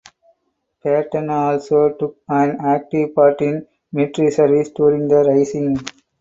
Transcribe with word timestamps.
Patten 0.81 1.29
also 1.29 1.91
took 1.91 2.17
an 2.27 2.57
active 2.59 3.13
part 3.13 3.39
in 3.43 3.67
military 3.93 4.31
service 4.31 4.71
during 4.71 5.07
the 5.07 5.17
rising. 5.17 5.77